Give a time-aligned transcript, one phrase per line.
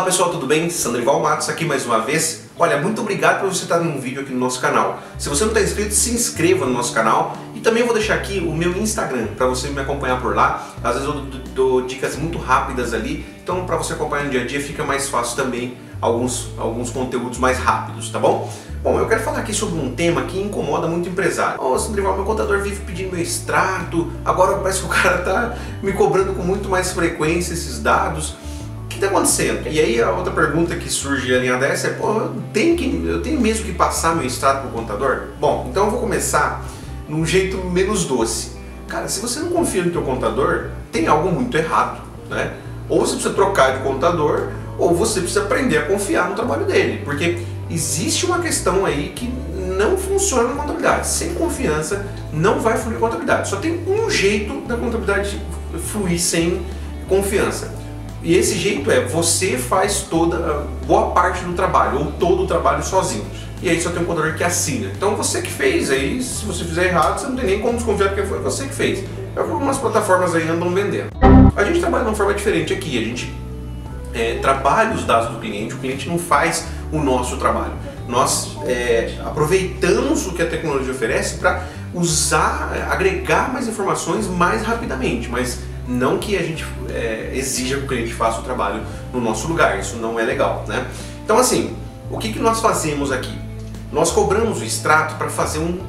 [0.00, 0.70] Olá pessoal, tudo bem?
[0.70, 2.44] Sandrival Matos aqui mais uma vez.
[2.58, 4.98] Olha, muito obrigado por você estar num vídeo aqui no nosso canal.
[5.18, 8.38] Se você não está inscrito, se inscreva no nosso canal e também vou deixar aqui
[8.38, 10.66] o meu Instagram para você me acompanhar por lá.
[10.82, 11.20] Às vezes eu
[11.54, 15.06] dou, dicas muito rápidas ali, então para você acompanhar no dia a dia fica mais
[15.06, 18.50] fácil também alguns, alguns conteúdos mais rápidos, tá bom?
[18.82, 21.60] Bom, eu quero falar aqui sobre um tema que incomoda muito empresário.
[21.60, 25.58] Ô, oh, Sandrival, meu contador vive pedindo meu extrato, agora parece que o cara tá
[25.82, 28.34] me cobrando com muito mais frequência esses dados
[29.04, 29.66] está acontecendo?
[29.66, 33.22] E aí a outra pergunta que surge ali dessa é, pô, eu tenho, que, eu
[33.22, 35.28] tenho mesmo que passar meu extrato para o contador?
[35.40, 36.64] Bom, então eu vou começar
[37.08, 38.52] num jeito menos doce.
[38.86, 42.54] Cara, se você não confia no teu contador, tem algo muito errado, né?
[42.88, 44.48] Ou você precisa trocar de contador,
[44.78, 47.38] ou você precisa aprender a confiar no trabalho dele, porque
[47.70, 49.32] existe uma questão aí que
[49.78, 51.06] não funciona na contabilidade.
[51.06, 53.48] Sem confiança não vai fluir contabilidade.
[53.48, 55.40] Só tem um jeito da contabilidade
[55.90, 56.60] fluir sem
[57.08, 57.79] confiança
[58.22, 62.82] e esse jeito é, você faz toda, boa parte do trabalho, ou todo o trabalho
[62.82, 63.24] sozinho.
[63.62, 64.90] E aí só tem um contador que assina.
[64.94, 68.08] Então você que fez, aí se você fizer errado, você não tem nem como desconfiar
[68.08, 69.04] porque foi você que fez.
[69.36, 71.10] É o que algumas plataformas aí andam vendendo.
[71.56, 73.32] A gente trabalha de uma forma diferente aqui, a gente
[74.14, 77.72] é, trabalha os dados do cliente, o cliente não faz o nosso trabalho.
[78.08, 85.28] Nós é, aproveitamos o que a tecnologia oferece para usar, agregar mais informações mais rapidamente,
[85.28, 89.48] mas não que a gente é, exija que o cliente faça o trabalho no nosso
[89.48, 90.86] lugar, isso não é legal, né?
[91.24, 91.76] Então assim,
[92.10, 93.38] o que, que nós fazemos aqui?
[93.92, 95.80] Nós cobramos o extrato para fazer um,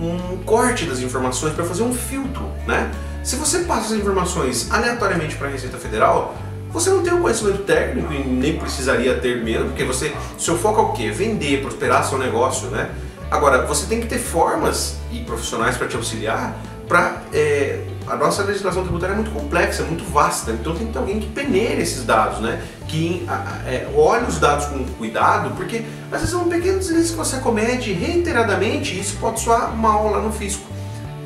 [0.00, 2.90] um corte das informações, para fazer um filtro, né?
[3.22, 6.34] Se você passa as informações aleatoriamente para a Receita Federal,
[6.72, 10.80] você não tem o conhecimento técnico e nem precisaria ter mesmo, porque você, seu foco
[10.80, 11.10] é o quê?
[11.10, 12.90] Vender, prosperar seu negócio, né?
[13.30, 16.56] Agora, você tem que ter formas e profissionais para te auxiliar
[16.88, 17.80] para é,
[18.10, 21.28] a nossa legislação tributária é muito complexa, muito vasta, então tem que ter alguém que
[21.28, 22.60] peneire esses dados, né?
[22.88, 23.24] que
[23.64, 27.38] é, olhe os dados com cuidado, porque às vezes é um pequeno deslize que você
[27.38, 30.66] comete reiteradamente e isso pode soar mal lá no fisco.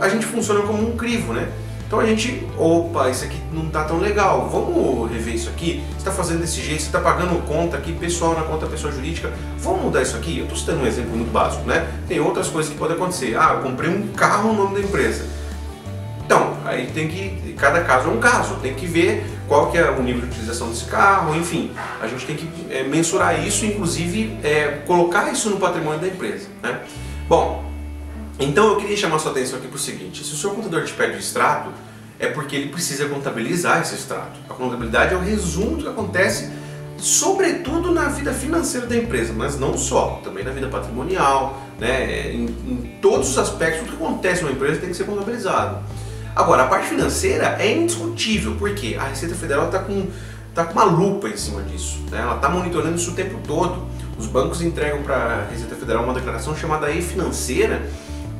[0.00, 1.52] A gente funciona como um crivo, né?
[1.86, 5.98] Então a gente, opa, isso aqui não está tão legal, vamos rever isso aqui, você
[5.98, 9.82] está fazendo desse jeito, você está pagando conta aqui, pessoal na conta pessoa jurídica, vamos
[9.82, 10.38] mudar isso aqui?
[10.38, 11.86] Eu estou citando um exemplo muito básico, né?
[12.08, 13.36] Tem outras coisas que podem acontecer.
[13.36, 15.39] Ah, eu comprei um carro no nome da empresa
[16.70, 20.02] aí tem que, cada caso é um caso, tem que ver qual que é o
[20.02, 24.82] nível de utilização desse carro, enfim, a gente tem que é, mensurar isso, inclusive é,
[24.86, 26.46] colocar isso no patrimônio da empresa.
[26.62, 26.80] Né?
[27.28, 27.64] Bom,
[28.38, 30.92] então eu queria chamar sua atenção aqui para o seguinte, se o seu contador te
[30.92, 31.70] pede o extrato,
[32.18, 34.38] é porque ele precisa contabilizar esse extrato.
[34.48, 36.50] A contabilidade é o resumo do que acontece,
[36.96, 42.30] sobretudo na vida financeira da empresa, mas não só, também na vida patrimonial, né?
[42.30, 45.82] em, em todos os aspectos, tudo que acontece numa empresa tem que ser contabilizado.
[46.34, 50.06] Agora, a parte financeira é indiscutível, porque a Receita Federal está com,
[50.54, 51.98] tá com uma lupa em cima disso.
[52.10, 52.20] Né?
[52.20, 53.86] Ela está monitorando isso o tempo todo.
[54.18, 57.82] Os bancos entregam para a Receita Federal uma declaração chamada E-Financeira,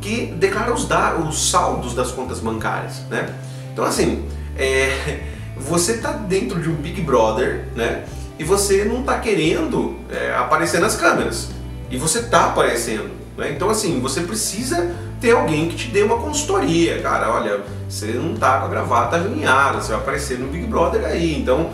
[0.00, 0.88] que declara os,
[1.28, 3.00] os saldos das contas bancárias.
[3.10, 3.34] Né?
[3.72, 4.26] Então, assim,
[4.56, 5.20] é,
[5.56, 8.04] você está dentro de um Big Brother né?
[8.38, 11.50] e você não está querendo é, aparecer nas câmeras.
[11.90, 13.19] E você está aparecendo.
[13.40, 13.52] Né?
[13.52, 17.32] Então, assim, você precisa ter alguém que te dê uma consultoria, cara.
[17.32, 21.40] Olha, você não tá com a gravata alinhada, você vai aparecer no Big Brother aí,
[21.40, 21.70] então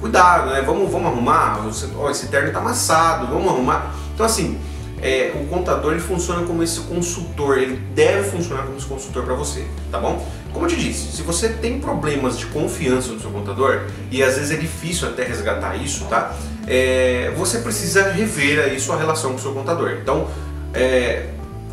[0.00, 0.62] cuidado, né?
[0.62, 1.58] Vamos, vamos arrumar.
[1.64, 3.92] Você, ó, esse terno tá amassado, vamos arrumar.
[4.14, 4.56] Então, assim,
[5.02, 9.34] é, o contador ele funciona como esse consultor, ele deve funcionar como esse consultor para
[9.34, 10.24] você, tá bom?
[10.52, 14.36] Como eu te disse, se você tem problemas de confiança no seu contador, e às
[14.36, 16.34] vezes é difícil até resgatar isso, tá?
[16.66, 19.98] É, você precisa rever aí sua relação com o seu contador.
[20.00, 20.28] Então,
[20.74, 21.30] é,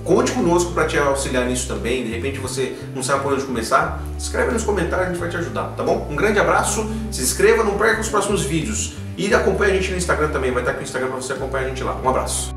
[0.08, 2.06] Conte conosco para te auxiliar nisso também.
[2.06, 5.36] De repente você não sabe por onde começar, escreve nos comentários, a gente vai te
[5.36, 6.08] ajudar, tá bom?
[6.10, 8.94] Um grande abraço, se inscreva, não perca os próximos vídeos.
[9.18, 11.66] E acompanhe a gente no Instagram também, vai estar aqui o Instagram para você acompanhar
[11.66, 12.00] a gente lá.
[12.02, 12.57] Um abraço.